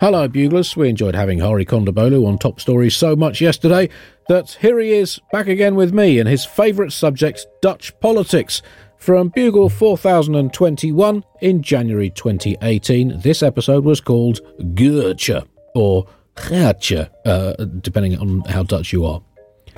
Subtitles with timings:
[0.00, 0.76] Hello, Buglers.
[0.76, 3.88] We enjoyed having Hari Kondabolu on Top Stories so much yesterday
[4.28, 8.62] that here he is back again with me and his favourite subject, Dutch politics.
[8.96, 16.06] From Bugle 4021 in January 2018, this episode was called Goertje, or
[16.36, 19.20] Geertje, uh, depending on how Dutch you are.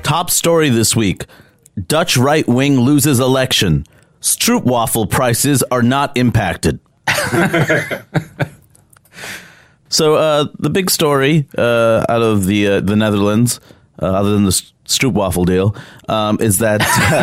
[0.03, 1.25] Top story this week
[1.87, 3.87] Dutch right wing loses election.
[4.21, 6.81] Stroopwafel prices are not impacted.
[9.89, 13.61] so, uh, the big story uh, out of the uh, the Netherlands,
[14.01, 14.51] uh, other than the
[14.85, 15.75] Stroopwafel deal,
[16.09, 16.83] um, is that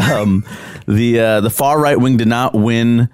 [0.11, 0.43] um,
[0.87, 3.09] the uh, the far right wing did not win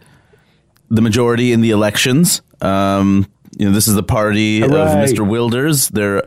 [0.90, 2.42] the majority in the elections.
[2.62, 5.28] Um, you know, this is the party of Mr.
[5.28, 5.90] Wilders.
[5.90, 6.23] Their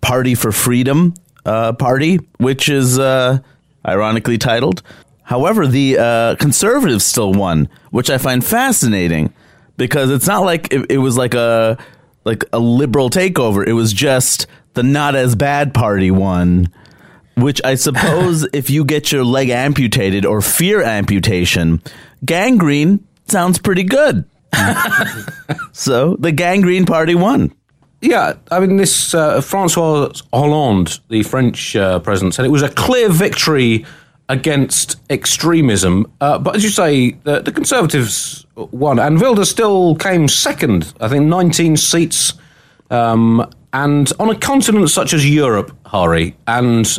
[0.00, 3.38] Party for Freedom uh, party, which is uh,
[3.86, 4.82] ironically titled.
[5.24, 9.32] However, the uh, conservatives still won, which I find fascinating
[9.76, 11.78] because it's not like it, it was like a
[12.24, 13.66] like a liberal takeover.
[13.66, 16.72] It was just the not as bad party won,
[17.36, 21.82] which I suppose if you get your leg amputated or fear amputation,
[22.24, 24.24] gangrene sounds pretty good.
[25.72, 27.52] so the gangrene party won.
[28.00, 32.68] Yeah, I mean, this uh, Francois Hollande, the French uh, president, said it was a
[32.68, 33.86] clear victory
[34.32, 36.10] against extremism.
[36.18, 40.94] Uh, but as you say, the, the Conservatives won, and Wilder still came second.
[41.00, 42.32] I think 19 seats,
[42.90, 46.98] um, and on a continent such as Europe, Hari, and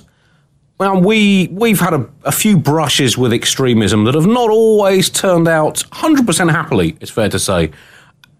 [0.77, 5.47] well, we we've had a, a few brushes with extremism that have not always turned
[5.47, 6.95] out 100% happily.
[7.01, 7.71] It's fair to say.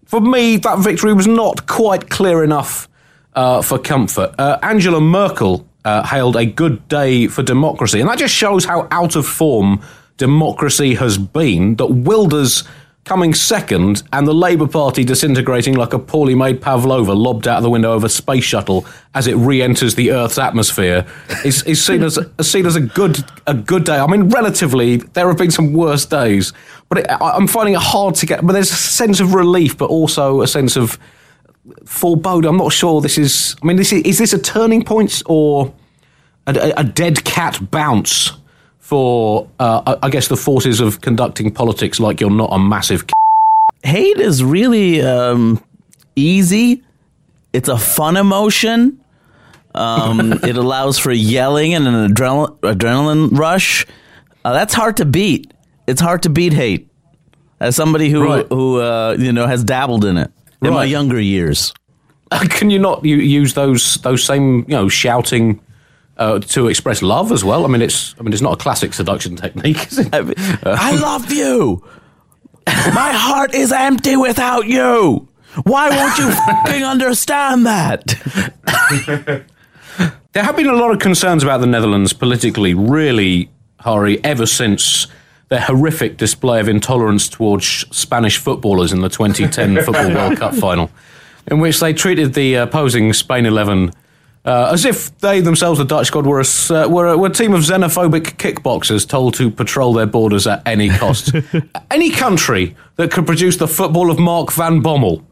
[0.06, 2.88] For me, that victory was not quite clear enough
[3.34, 4.34] uh, for comfort.
[4.38, 8.88] Uh, Angela Merkel uh, hailed a good day for democracy, and that just shows how
[8.90, 9.82] out of form
[10.16, 11.76] democracy has been.
[11.76, 12.64] That Wilders
[13.04, 17.62] coming second and the Labour Party disintegrating like a poorly made pavlova lobbed out of
[17.62, 21.06] the window of a space shuttle as it re-enters the Earth's atmosphere
[21.44, 23.98] is, is seen as is seen as a good a good day.
[23.98, 26.52] I mean, relatively, there have been some worse days,
[26.88, 28.44] but it, I, I'm finding it hard to get.
[28.44, 30.98] But there's a sense of relief, but also a sense of
[31.84, 32.48] foreboding.
[32.48, 33.56] I'm not sure this is.
[33.62, 35.72] I mean, this is, is this a turning point or
[36.46, 38.32] a, a, a dead cat bounce?
[38.80, 43.04] For uh, I I guess the forces of conducting politics like you're not a massive
[43.82, 45.62] hate is really um,
[46.16, 46.82] easy.
[47.54, 49.00] It's a fun emotion.
[49.74, 53.86] Um, it allows for yelling and an adrenal- adrenaline rush.
[54.44, 55.52] Uh, that's hard to beat.
[55.86, 56.86] It's hard to beat hate.
[57.60, 58.46] As somebody who Right.
[58.50, 60.30] who uh, you know has dabbled in it
[60.64, 61.72] in my younger years.
[62.50, 65.60] Can you not use those those same you know shouting
[66.16, 67.64] uh, to express love as well?
[67.64, 69.86] I mean, it's I mean, it's not a classic seduction technique.
[69.86, 70.08] Is it?
[70.12, 71.84] I love you.
[72.66, 75.28] My heart is empty without you.
[75.64, 79.44] Why won't you fucking understand that?
[80.32, 85.06] There have been a lot of concerns about the Netherlands politically, really, Hari, ever since
[85.54, 87.64] their horrific display of intolerance towards
[87.96, 90.90] Spanish footballers in the 2010 Football World Cup final,
[91.46, 93.92] in which they treated the opposing Spain 11
[94.44, 97.32] uh, as if they themselves, the Dutch squad, were a, uh, were, a, were a
[97.32, 101.32] team of xenophobic kickboxers told to patrol their borders at any cost.
[101.90, 105.24] any country that could produce the football of Mark van Bommel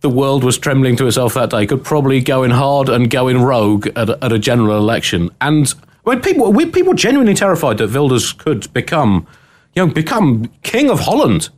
[0.00, 3.28] the world was trembling to itself that day could probably go in hard and go
[3.28, 5.30] in rogue at a, at a general election.
[5.40, 5.72] And
[6.02, 9.28] when people, we people genuinely terrified that Wilders could become,
[9.74, 11.50] you know, become king of Holland.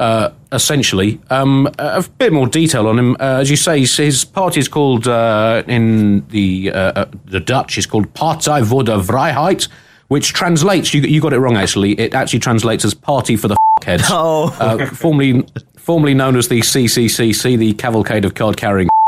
[0.00, 1.20] uh, essentially.
[1.28, 3.16] Um, a bit more detail on him.
[3.20, 7.76] Uh, as you say, his, party is called, uh, in the, uh, uh, the Dutch,
[7.76, 9.68] is called Partij voor de Vrijheid,
[10.08, 13.56] which translates, you, you got it wrong actually, it actually translates as Party for the
[13.84, 14.08] Heads.
[14.10, 14.54] Oh.
[14.58, 15.44] Uh, formerly,
[15.76, 18.88] formerly known as the CCCC, the Cavalcade of Card Carrying.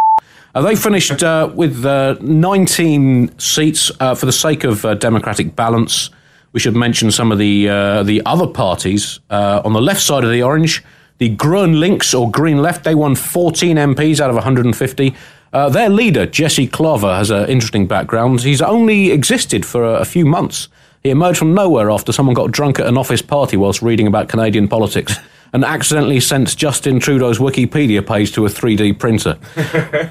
[0.54, 6.10] They finished uh, with uh, 19 seats uh, for the sake of uh, democratic balance.
[6.52, 10.24] We should mention some of the uh, the other parties uh, on the left side
[10.24, 10.82] of the orange.
[11.18, 15.14] The Groen Links or Green Left, they won 14 MPs out of 150.
[15.52, 18.40] Uh, their leader, Jesse Klaver, has an interesting background.
[18.40, 20.68] He's only existed for a, a few months.
[21.02, 24.28] He emerged from nowhere after someone got drunk at an office party whilst reading about
[24.28, 25.16] Canadian politics
[25.52, 29.38] and accidentally sent Justin Trudeau's Wikipedia page to a 3D printer.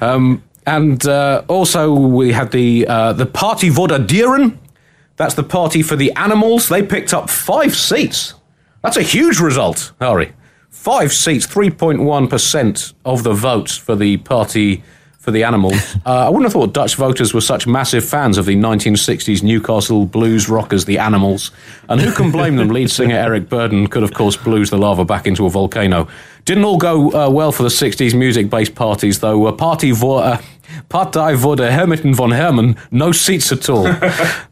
[0.00, 4.58] um, and uh, also, we had the uh, the Party voor Dieren.
[5.22, 6.68] That's the party for the animals.
[6.68, 8.34] They picked up five seats.
[8.82, 10.32] That's a huge result, Hari.
[10.68, 14.82] Five seats, 3.1% of the votes for the party
[15.20, 15.96] for the animals.
[16.04, 20.04] Uh, I wouldn't have thought Dutch voters were such massive fans of the 1960s Newcastle
[20.04, 21.52] blues rockers, the Animals.
[21.88, 22.70] And who can blame them?
[22.70, 26.08] Lead singer Eric Burdon could, of course, blues the lava back into a volcano.
[26.44, 29.46] Didn't all go uh, well for the 60s music based parties, though.
[29.46, 30.40] Uh, party voor.
[30.72, 33.94] Uh, Partij voor Hermiten von Herman, no seats at all.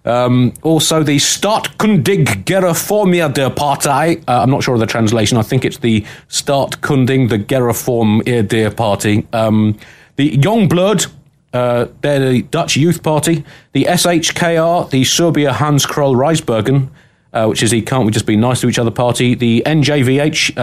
[0.26, 4.18] um, also, the Staatkundig Gereformier der Partei.
[4.28, 5.38] Uh, I'm not sure of the translation.
[5.38, 9.26] I think it's the Staatkundig, the Gereformier der Party.
[9.32, 9.76] Um,
[10.16, 11.06] the Young Blood,
[11.52, 13.44] uh, they're the Dutch Youth Party.
[13.72, 16.88] The SHKR, the Suurbier Hans Krol Rijsbergen,
[17.32, 19.34] uh, which is the Can't We Just Be Nice to Each Other party.
[19.34, 20.56] The NJVH,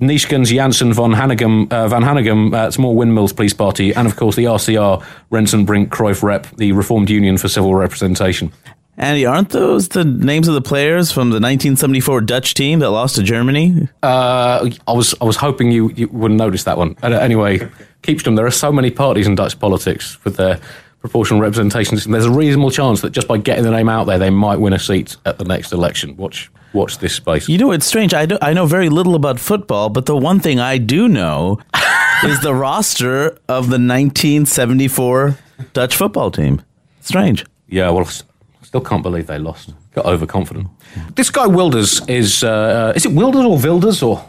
[0.00, 3.92] Neeskens Jansen von Hanegem, uh, Van Hanegem, uh, Small Windmills Police Party.
[3.92, 8.52] And of course, the RCR, Rensenbrink Cruyff Rep, the Reformed Union for Civil Representation.
[8.96, 13.14] Andy, aren't those the names of the players from the 1974 Dutch team that lost
[13.14, 13.88] to Germany?
[14.02, 16.96] Uh, I was I was hoping you, you wouldn't notice that one.
[17.00, 17.58] Uh, anyway,
[18.02, 20.58] Keepstem, there are so many parties in Dutch politics with their
[21.00, 22.12] proportional representation system.
[22.12, 24.72] There's a reasonable chance that just by getting the name out there, they might win
[24.72, 26.16] a seat at the next election.
[26.16, 27.48] Watch watch this space.
[27.48, 28.12] You know, it's strange.
[28.14, 31.60] I, do, I know very little about football, but the one thing I do know
[32.24, 35.38] is the roster of the 1974
[35.72, 36.62] Dutch football team.
[37.00, 37.46] Strange.
[37.68, 39.72] Yeah, well, I still can't believe they lost.
[39.94, 40.68] Got overconfident.
[41.14, 44.24] This guy Wilders is uh, is it Wilders or Wilders or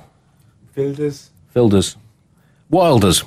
[0.76, 1.30] Wilders.
[1.54, 1.98] Wilders?
[2.70, 3.24] Wilders.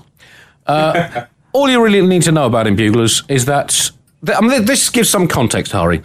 [0.67, 3.91] Uh, all you really need to know about him, Buglers, is that
[4.27, 6.03] I mean, this gives some context, Hari.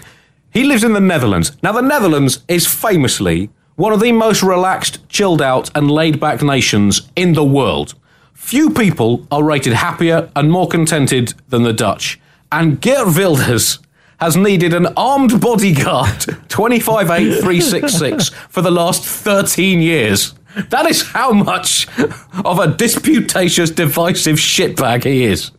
[0.52, 1.52] He lives in the Netherlands.
[1.62, 6.42] Now, the Netherlands is famously one of the most relaxed, chilled out, and laid back
[6.42, 7.94] nations in the world.
[8.34, 12.20] Few people are rated happier and more contented than the Dutch.
[12.52, 13.78] And Geert Wilders
[14.20, 20.34] has needed an armed bodyguard 258366 for the last 13 years.
[20.70, 21.88] That is how much
[22.44, 25.52] of a disputatious, divisive shitbag he is.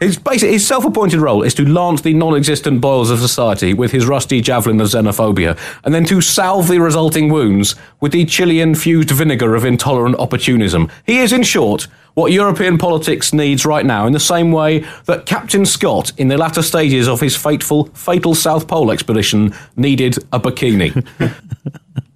[0.00, 4.04] His basic, his self-appointed role is to lance the non-existent boils of society with his
[4.04, 9.54] rusty javelin of xenophobia, and then to salve the resulting wounds with the Chilean-fused vinegar
[9.54, 10.90] of intolerant opportunism.
[11.06, 15.24] He is, in short, what European politics needs right now, in the same way that
[15.24, 20.38] Captain Scott, in the latter stages of his fateful, fatal South Pole expedition, needed a
[20.38, 21.06] bikini.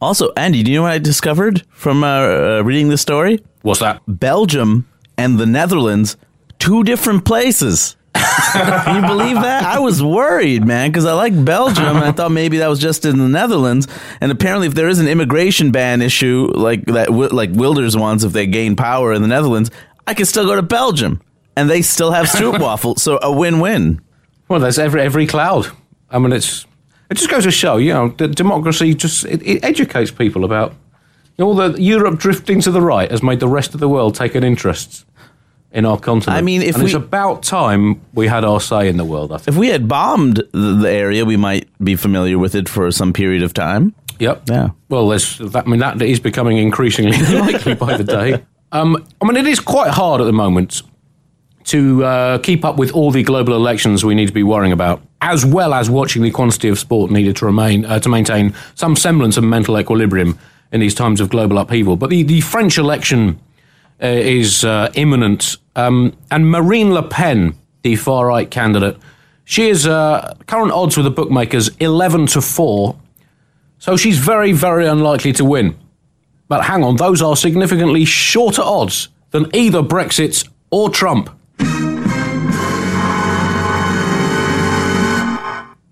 [0.00, 3.40] Also, Andy, do you know what I discovered from uh, uh, reading this story?
[3.62, 4.00] What's that?
[4.06, 6.16] Belgium and the Netherlands,
[6.60, 7.96] two different places.
[8.14, 9.64] Can you believe that?
[9.64, 11.84] I was worried, man, because I like Belgium.
[11.84, 13.88] And I thought maybe that was just in the Netherlands.
[14.20, 18.32] And apparently, if there is an immigration ban issue like that, like Wilders wants, if
[18.32, 19.70] they gain power in the Netherlands,
[20.06, 21.20] I can still go to Belgium,
[21.56, 22.98] and they still have stroopwafel.
[23.00, 24.00] so a win-win.
[24.48, 25.66] Well, there's every every cloud.
[26.10, 26.64] I mean, it's
[27.10, 30.72] it just goes to show, you know, that democracy just it, it educates people about
[31.36, 33.88] you know, all the Europe drifting to the right has made the rest of the
[33.88, 35.04] world take an interest
[35.70, 36.36] in our continent.
[36.38, 39.32] I mean, if and we- it's about time we had our say in the world.
[39.32, 39.48] I think.
[39.48, 43.12] If we had bombed the, the area, we might be familiar with it for some
[43.12, 43.94] period of time.
[44.18, 44.42] Yep.
[44.48, 44.70] Yeah.
[44.88, 48.42] Well, there's that, I mean, that is becoming increasingly likely by the day.
[48.72, 50.82] Um, I mean, it is quite hard at the moment
[51.64, 55.02] to uh, keep up with all the global elections we need to be worrying about,
[55.20, 58.94] as well as watching the quantity of sport needed to remain uh, to maintain some
[58.96, 60.38] semblance of mental equilibrium
[60.72, 61.96] in these times of global upheaval.
[61.96, 63.40] But the, the French election
[64.02, 68.96] uh, is uh, imminent, um, and Marine Le Pen, the far right candidate,
[69.44, 72.96] she is uh, current odds with the bookmakers eleven to four.
[73.78, 75.76] So she's very, very unlikely to win.
[76.48, 81.30] But hang on, those are significantly shorter odds than either Brexit or Trump.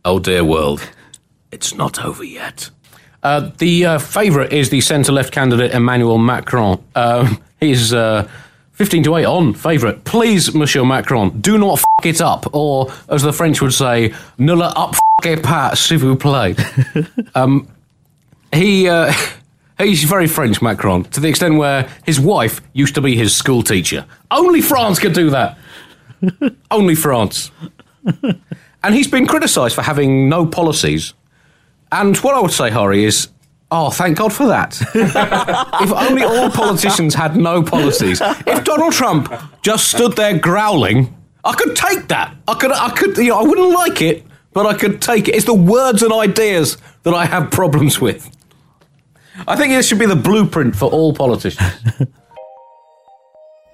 [0.07, 0.89] Oh dear world,
[1.53, 2.71] it's not over yet.
[3.25, 6.81] Uh, the uh, favourite is the centre left candidate Emmanuel Macron.
[6.95, 8.29] Uh, he's uh,
[8.75, 10.05] 15 to 8 on favourite.
[10.05, 12.55] Please, Monsieur Macron, do not f it up.
[12.55, 14.95] Or, as the French would say, le up
[15.25, 16.57] f pas, s'il vous plaît.
[17.35, 17.69] um,
[18.53, 18.89] he.
[18.89, 19.13] Uh,
[19.79, 23.63] He's very French, Macron, to the extent where his wife used to be his school
[23.63, 24.07] teacher.
[24.31, 25.59] Only France could do that.
[26.71, 27.51] Only France.
[28.87, 31.13] And he's been criticised for having no policies.
[31.91, 33.29] And what I would say, Hari, is
[33.69, 34.81] Oh, thank God for that.
[35.83, 38.21] if only all politicians had no policies.
[38.47, 41.13] If Donald Trump just stood there growling,
[41.45, 42.37] I could take that.
[42.47, 45.35] I could, I could, you know, I wouldn't like it, but I could take it.
[45.35, 48.31] It's the words and ideas that I have problems with.
[49.49, 51.73] I think this should be the blueprint for all politicians.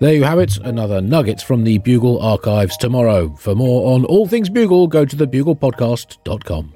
[0.02, 3.32] There you have it, another nugget from the Bugle archives tomorrow.
[3.36, 6.74] For more on all things Bugle, go to thebuglepodcast.com.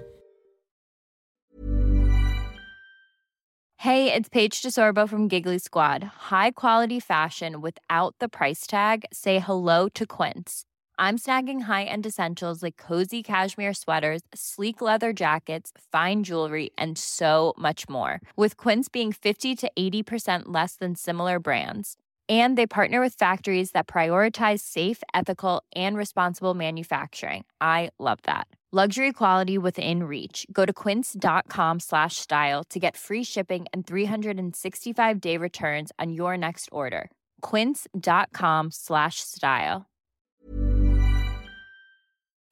[3.79, 6.05] Hey, it's Paige DeSorbo from Giggly Squad.
[6.05, 9.05] High quality fashion without the price tag?
[9.13, 10.65] Say hello to Quince.
[10.97, 16.97] I'm snagging high end essentials like cozy cashmere sweaters, sleek leather jackets, fine jewelry, and
[16.97, 18.21] so much more.
[18.37, 21.97] With Quince being 50 to 80% less than similar brands.
[22.29, 27.45] And they partner with factories that prioritize safe, ethical, and responsible manufacturing.
[27.61, 28.49] I love that.
[28.73, 30.45] Luxury quality within reach.
[30.53, 36.37] Go to quince.com slash style to get free shipping and 365 day returns on your
[36.37, 37.09] next order.
[37.43, 39.87] Quince.com slash style.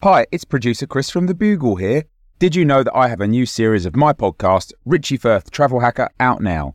[0.03, 2.05] Hi, it's producer Chris from The Bugle here.
[2.39, 5.81] Did you know that I have a new series of my podcast, Richie Firth Travel
[5.81, 6.75] Hacker, out now?